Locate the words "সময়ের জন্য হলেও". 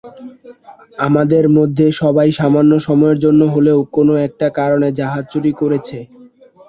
2.87-3.79